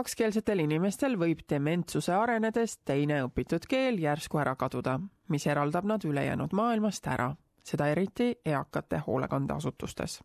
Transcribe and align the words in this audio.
kakskeelsetel 0.00 0.62
inimestel 0.64 1.18
võib 1.20 1.42
dementsuse 1.50 2.14
arenedes 2.16 2.78
teine 2.88 3.18
õpitud 3.26 3.66
keel 3.68 3.98
järsku 4.00 4.38
ära 4.40 4.54
kaduda, 4.56 4.96
mis 5.28 5.44
eraldab 5.46 5.84
nad 5.84 6.04
ülejäänud 6.08 6.54
maailmast 6.56 7.06
ära, 7.10 7.34
seda 7.66 7.90
eriti 7.92 8.30
eakate 8.44 9.02
hoolekandeasutustes. 9.06 10.20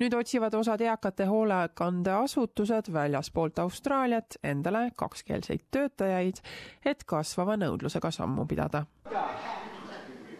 nüüd 0.00 0.14
otsivad 0.18 0.54
osad 0.58 0.80
eakate 0.84 1.24
hoolekandeasutused 1.24 2.90
väljaspoolt 2.92 3.58
Austraaliat 3.58 4.36
endale 4.42 4.90
kakskeelseid 4.96 5.64
töötajaid, 5.70 6.42
et 6.84 7.04
kasvava 7.06 7.56
nõudlusega 7.56 8.10
sammu 8.10 8.44
pidada. 8.46 8.84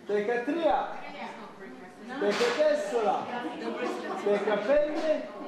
Teikä 0.07 0.43
tria, 0.45 0.79
teikä 2.21 2.45
Tessola, 2.59 3.27
teikä 4.25 4.57
Penne! 4.57 5.44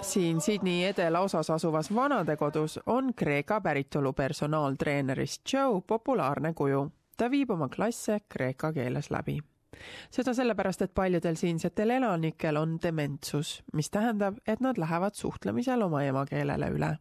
Siin 0.00 0.40
Sydney 0.40 0.84
edelaosas 0.84 1.50
asuvas 1.50 1.94
vanadekodus 1.94 2.80
on 2.86 3.14
Kreeka 3.14 3.60
päritolu 3.60 4.12
personaaltreenerist 4.12 5.52
Joe 5.52 5.80
populaarne 5.86 6.54
kuju. 6.54 6.92
ta 7.16 7.30
viib 7.30 7.50
oma 7.50 7.68
klasse 7.68 8.18
kreeka 8.28 8.72
keeles 8.72 9.10
läbi. 9.10 9.38
seda 10.10 10.34
sellepärast, 10.34 10.82
et 10.82 10.94
paljudel 10.94 11.34
siinsetel 11.34 11.90
elanikel 11.90 12.56
on 12.56 12.78
dementsus, 12.82 13.64
mis 13.72 13.90
tähendab, 13.90 14.36
et 14.46 14.60
nad 14.60 14.78
lähevad 14.78 15.14
suhtlemisel 15.14 15.82
oma 15.82 16.02
emakeelele 16.02 16.70
üle 16.70 16.96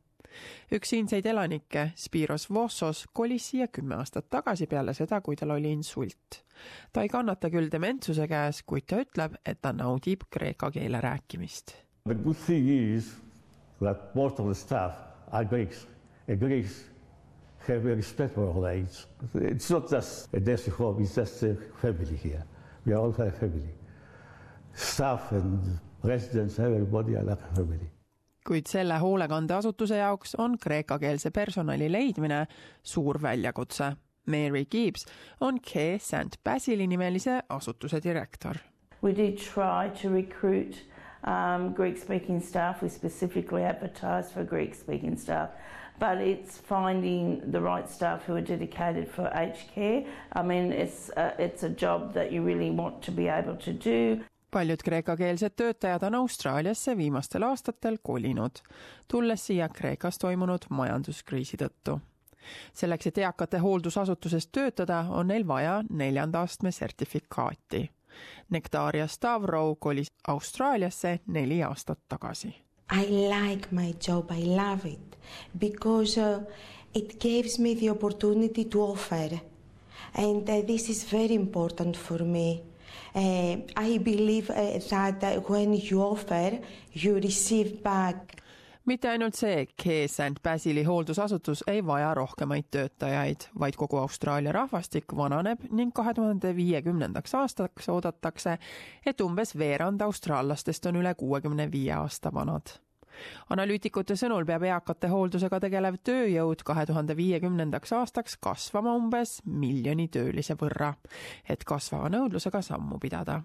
üks 0.74 0.90
siinseid 0.94 1.26
elanikke, 1.26 1.92
Spiros 2.00 2.48
Vossos, 2.50 3.06
kolis 3.14 3.50
siia 3.52 3.68
kümme 3.68 3.96
aastat 4.00 4.30
tagasi 4.30 4.68
peale 4.72 4.94
seda, 4.98 5.22
kui 5.22 5.36
tal 5.40 5.56
oli 5.56 5.72
insult. 5.72 6.44
ta 6.94 7.02
ei 7.02 7.10
kannata 7.10 7.50
küll 7.50 7.70
dementsuse 7.72 8.28
käes, 8.28 8.62
kuid 8.64 8.86
ta 8.88 9.02
ütleb, 9.04 9.36
et 9.46 9.62
ta 9.62 9.74
naudib 9.74 10.28
kreeka 10.30 10.72
keele 10.72 11.02
rääkimist. 11.02 11.76
The 12.06 12.16
good 12.16 12.38
thing 12.46 12.70
is 12.70 13.14
that 13.80 14.16
most 14.16 14.40
of 14.40 14.48
the 14.48 14.56
staff 14.56 14.94
are 15.32 15.46
Greeks 15.46 15.88
and 16.28 16.40
Greeks 16.40 16.84
have 17.68 17.86
a 17.86 17.96
respect 17.96 18.36
for 18.36 18.48
all 18.48 18.68
age. 18.68 19.06
It's 19.36 19.70
not 19.70 19.90
just 19.90 20.34
a 20.34 20.40
nursing 20.40 20.74
home, 20.74 21.02
it's 21.02 21.16
just 21.16 21.44
a 21.44 21.56
family 21.82 22.16
here. 22.16 22.44
We 22.86 22.94
are 22.94 23.00
all 23.00 23.16
a 23.18 23.32
family. 23.32 23.74
Staff 24.74 25.32
and 25.32 25.80
residents, 26.04 26.60
everybody 26.60 27.16
are 27.16 27.24
like 27.24 27.40
a 27.40 27.56
family 27.56 27.90
kuid 28.48 28.68
selle 28.68 29.00
hoolekandeasutuse 29.00 29.98
jaoks 29.98 30.36
on 30.38 30.58
kreekakeelse 30.58 31.32
personali 31.32 31.92
leidmine 31.92 32.46
suur 32.84 33.22
väljakutse. 33.22 33.94
Mary 34.26 34.66
Gibbs 34.66 35.06
on 35.42 35.60
K 35.62 35.98
St 36.00 36.40
Basili 36.44 36.88
nimelise 36.88 37.42
asutuse 37.50 38.00
direktor. 38.04 38.56
We 39.02 39.12
did 39.12 39.38
try 39.38 39.90
to 40.02 40.10
recruit 40.10 40.86
um, 41.28 41.74
Greek 41.74 41.98
speaking 41.98 42.42
staff. 42.42 42.82
We 42.82 42.90
specifically 42.90 43.64
advertised 43.64 44.32
for 44.32 44.44
Greek 44.46 44.76
speaking 44.76 45.18
staff. 45.18 45.50
But 46.00 46.22
it's 46.22 46.58
finding 46.58 47.52
the 47.52 47.60
right 47.62 47.90
staff 47.90 48.26
who 48.26 48.36
are 48.36 48.42
dedicated 48.42 49.08
for 49.10 49.30
aged 49.36 49.74
care. 49.76 50.06
I 50.32 50.42
mean, 50.42 50.72
it's 50.72 51.12
a, 51.18 51.34
it's 51.38 51.64
a 51.64 51.70
job 51.70 52.14
that 52.14 52.32
you 52.32 52.42
really 52.42 52.72
want 52.72 53.02
to 53.04 53.12
be 53.12 53.28
able 53.28 53.58
to 53.58 53.74
do 53.74 54.24
paljud 54.54 54.84
kreekakeelsed 54.84 55.50
töötajad 55.56 56.04
on 56.04 56.16
Austraaliasse 56.16 56.98
viimastel 56.98 57.44
aastatel 57.44 57.98
kolinud, 58.04 58.52
tulles 59.08 59.46
siia 59.46 59.70
Kreekas 59.70 60.18
toimunud 60.18 60.66
majanduskriisi 60.70 61.58
tõttu. 61.58 62.00
selleks, 62.74 63.08
et 63.08 63.18
eakate 63.18 63.58
hooldusasutuses 63.58 64.48
töötada, 64.48 65.06
on 65.10 65.28
neil 65.28 65.48
vaja 65.48 65.84
neljanda 65.90 66.42
astme 66.42 66.72
sertifikaati. 66.72 67.90
Nektaria 68.50 69.08
Stavrow 69.08 69.76
kolis 69.80 70.12
Austraaliasse 70.28 71.20
neli 71.28 71.64
aastat 71.64 72.00
tagasi. 72.10 72.56
I 72.92 73.06
like 73.10 73.68
my 73.72 73.94
job, 74.08 74.32
I 74.32 74.46
love 74.56 74.90
it 74.90 75.18
because 75.60 76.22
uh, 76.22 76.44
it 76.94 77.20
gives 77.20 77.60
me 77.60 77.76
the 77.76 77.90
opportunity 77.90 78.66
to 78.66 78.84
offer 78.84 79.40
and 80.14 80.50
uh, 80.50 80.66
this 80.66 80.90
is 80.90 81.12
very 81.12 81.36
important 81.36 81.98
for 81.98 82.24
me 82.24 82.73
I 83.16 84.00
believe 84.00 84.50
uh, 84.50 85.20
that 85.20 85.50
when 85.50 85.74
you 85.92 86.02
offer, 86.02 86.60
you 87.04 87.16
receive 87.16 87.84
back. 87.84 88.44
Mitte 88.86 89.08
ainult 89.10 89.34
see 89.34 89.68
K 89.78 90.08
St. 90.08 90.44
Basili 90.44 90.84
hooldusasutus 90.84 91.64
ei 91.68 91.86
vaja 91.86 92.14
rohkemaid 92.14 92.66
töötajaid, 92.72 93.48
vaid 93.60 93.78
kogu 93.80 93.98
Austraalia 93.98 94.52
rahvastik 94.52 95.16
vananeb 95.16 95.60
ning 95.72 95.94
kahe 95.96 96.14
tuhande 96.14 96.56
viiekümnendaks 96.56 97.36
aastaks 97.40 97.90
oodatakse, 97.90 98.58
et 99.06 99.22
umbes 99.22 99.56
veerand 99.58 100.02
austraallastest 100.02 100.86
on 100.92 101.00
üle 101.00 101.16
kuuekümne 101.16 101.72
viie 101.72 101.94
aasta 101.96 102.34
vanad 102.34 102.76
analüütikute 103.54 104.18
sõnul 104.20 104.46
peab 104.46 104.66
eakate 104.68 105.10
hooldusega 105.12 105.60
tegelev 105.64 106.00
tööjõud 106.04 106.64
kahe 106.66 106.86
tuhande 106.90 107.16
viiekümnendaks 107.18 107.94
aastaks 108.00 108.38
kasvama 108.44 108.96
umbes 109.00 109.40
miljoni 109.46 110.08
töölise 110.14 110.58
võrra, 110.60 110.94
et 111.50 111.64
kasvava 111.64 112.10
nõudlusega 112.14 112.62
sammu 112.62 113.00
pidada. 113.00 113.42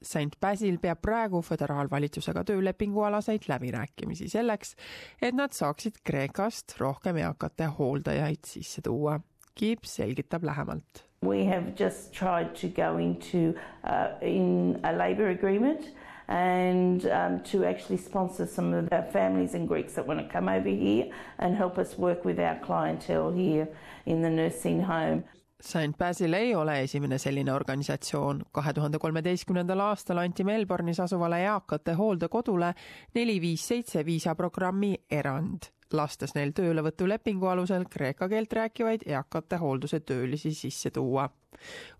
St 0.00 0.38
Basil 0.40 0.78
peab 0.80 1.02
praegu 1.04 1.42
föderaalvalitsusega 1.44 2.44
töölepingualaseid 2.48 3.44
läbirääkimisi 3.48 4.30
selleks, 4.32 4.72
et 5.20 5.36
nad 5.36 5.52
saaksid 5.52 6.00
Kreekast 6.04 6.78
rohkem 6.80 7.20
eakate 7.20 7.68
hooldajaid 7.76 8.48
sisse 8.48 8.80
tuua. 8.82 9.18
Gibbs 9.56 9.98
selgitab 10.00 10.44
lähemalt. 10.44 11.04
We 11.22 11.44
have 11.44 11.74
just 11.76 12.14
tried 12.16 12.54
to 12.60 12.68
go 12.68 12.96
into 12.96 13.52
uh, 13.84 14.16
in 14.22 14.80
a 14.82 14.92
labour 14.92 15.28
agreement 15.28 15.92
and 16.30 17.04
um, 17.06 17.40
to 17.40 17.64
actually 17.64 17.98
sponsor 17.98 18.46
some 18.46 18.72
of 18.72 18.88
the 18.88 19.02
families 19.12 19.54
and 19.54 19.68
Greeks 19.68 19.94
that 19.94 20.06
want 20.06 20.20
to 20.20 20.32
come 20.32 20.48
over 20.48 20.68
here 20.68 21.10
and 21.38 21.56
help 21.56 21.76
us 21.76 21.98
work 21.98 22.24
with 22.24 22.38
our 22.38 22.56
clientele 22.60 23.32
here 23.32 23.68
in 24.06 24.22
the 24.22 24.30
nursing 24.30 24.80
home. 24.82 25.24
St 25.60 25.98
Basil 25.98 26.32
ei 26.32 26.54
ole 26.54 26.80
esimene 26.82 27.18
selline 27.18 27.52
organisatsioon. 27.52 28.42
kahe 28.52 28.72
tuhande 28.72 28.98
kolmeteistkümnendal 28.98 29.80
aastal 29.80 30.18
anti 30.18 30.44
Melbourne'is 30.44 31.02
asuvale 31.02 31.42
eakate 31.44 31.92
hooldekodule 31.98 32.72
neli 33.14 33.40
viis 33.40 33.68
seitse 33.68 34.06
viisaprogrammi 34.06 34.94
erand 35.10 35.68
lastes 35.92 36.34
neil 36.34 36.52
töölevõtulepingu 36.56 37.46
alusel 37.46 37.84
kreeka 37.90 38.28
keelt 38.28 38.52
rääkivaid 38.52 39.06
eakate 39.06 39.56
hoolduse 39.56 40.00
töölisi 40.00 40.54
sisse 40.54 40.90
tuua. 40.90 41.28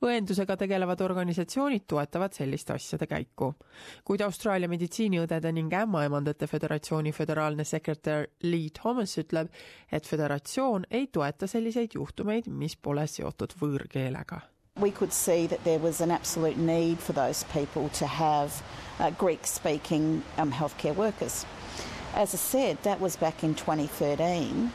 õendusega 0.02 0.56
tegelevad 0.56 1.00
organisatsioonid 1.00 1.82
toetavad 1.86 2.32
selliste 2.32 2.72
asjade 2.72 3.06
käiku. 3.06 3.54
kuid 4.04 4.20
Austraalia 4.20 4.68
meditsiiniõdede 4.68 5.52
ning 5.52 5.72
ämmaemandate 5.72 6.46
föderatsiooni 6.46 7.12
föderaalne 7.12 7.64
sekretär 7.64 8.26
Lee 8.42 8.70
Thomas 8.70 9.18
ütleb, 9.18 9.48
et 9.92 10.06
föderatsioon 10.06 10.86
ei 10.90 11.06
toeta 11.06 11.46
selliseid 11.46 11.90
juhtumeid, 11.94 12.48
mis 12.48 12.76
pole 12.76 13.06
seotud 13.06 13.54
võõrkeelega 13.60 14.40
we 14.80 14.90
could 14.90 15.12
see 15.12 15.46
that 15.46 15.62
there 15.64 15.78
was 15.78 16.00
an 16.00 16.10
absolute 16.10 16.56
need 16.56 16.98
for 16.98 17.12
those 17.12 17.44
people 17.44 17.88
to 17.90 18.06
have 18.06 18.62
uh, 18.98 19.10
Greek 19.10 19.46
speaking 19.46 20.22
um, 20.38 20.50
healthcare 20.50 20.94
workers. 20.94 21.44
As 22.14 22.34
I 22.34 22.38
said, 22.38 22.82
that 22.82 23.00
was 23.00 23.14
back 23.14 23.44
in 23.44 23.54
2013. 23.54 24.72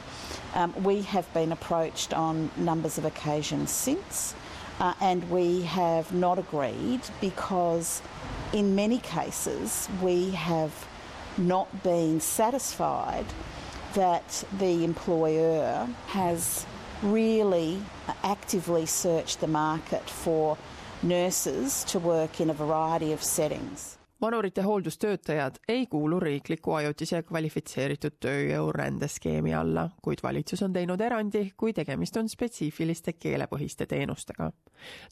Um, 0.53 0.83
we 0.83 1.01
have 1.01 1.31
been 1.33 1.51
approached 1.51 2.13
on 2.13 2.49
numbers 2.55 2.97
of 2.97 3.03
occasions 3.03 3.71
since, 3.71 4.33
uh, 4.79 4.93
and 5.01 5.29
we 5.29 5.63
have 5.63 6.13
not 6.13 6.39
agreed 6.39 7.01
because, 7.19 8.01
in 8.53 8.73
many 8.73 8.99
cases, 8.99 9.89
we 10.01 10.31
have 10.31 10.87
not 11.37 11.83
been 11.83 12.21
satisfied 12.21 13.25
that 13.95 14.45
the 14.57 14.85
employer 14.85 15.89
has 16.07 16.65
really 17.03 17.81
actively 18.23 18.85
searched 18.85 19.41
the 19.41 19.47
market 19.47 20.09
for 20.09 20.57
nurses 21.03 21.83
to 21.83 21.99
work 21.99 22.39
in 22.39 22.49
a 22.49 22.53
variety 22.53 23.11
of 23.11 23.21
settings. 23.21 23.97
Vanurite 24.21 24.61
hooldustöötajad 24.61 25.55
ei 25.67 25.87
kuulu 25.87 26.19
riikliku 26.19 26.73
ajutise 26.73 27.23
kvalifitseeritud 27.23 28.17
tööjõu 28.19 28.71
rändeskeemi 28.71 29.53
alla, 29.53 29.89
kuid 30.01 30.23
valitsus 30.23 30.63
on 30.63 30.73
teinud 30.73 31.01
erandi, 31.01 31.51
kui 31.57 31.73
tegemist 31.73 32.17
on 32.17 32.29
spetsiifiliste 32.29 33.13
keelepõhiste 33.13 33.85
teenustega. 33.85 34.51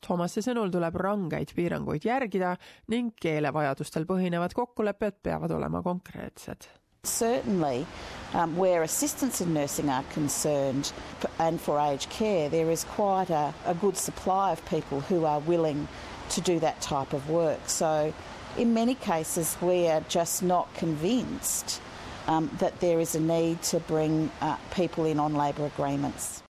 Thomase 0.07 0.41
sõnul 0.41 0.71
tuleb 0.71 0.95
rangeid 0.95 1.55
piiranguid 1.55 2.05
järgida 2.05 2.55
ning 2.87 3.13
keelevajadustel 3.21 4.05
põhinevad 4.05 4.55
kokkulepped 4.55 5.21
peavad 5.23 5.51
olema 5.51 5.83
konkreetsed 5.83 6.69
Certainly, 7.05 7.85
um, 8.33 8.55
where 8.55 8.81
assistants 8.81 9.41
in 9.41 9.53
nursing 9.53 9.89
are 9.89 10.05
concerned 10.13 10.93
and 11.37 11.59
for 11.59 11.77
aged 11.77 12.09
care, 12.09 12.47
there 12.47 12.71
is 12.71 12.85
quite 12.85 13.29
a, 13.29 13.53
a 13.65 13.73
good 13.73 13.97
supply 13.97 14.53
of 14.53 14.65
people 14.65 15.01
who 15.01 15.25
are 15.25 15.41
willing 15.41 15.85
to 16.29 16.39
do 16.39 16.61
that 16.61 16.79
type 16.79 17.11
of 17.11 17.29
work. 17.29 17.59
So 17.67 18.13
in 18.57 18.73
many 18.73 18.95
cases, 18.95 19.57
we 19.61 19.87
are 19.87 20.01
just 20.01 20.43
not 20.43 20.73
convinced 20.75 21.81
um, 22.27 22.49
that 22.59 22.79
there 22.79 22.99
is 22.99 23.15
a 23.15 23.19
need 23.19 23.61
to 23.63 23.79
bring 23.79 24.31
uh, 24.41 24.57
people 24.71 25.05
in 25.05 25.19
on 25.19 25.33
labour 25.33 25.65
agreements. 25.65 26.43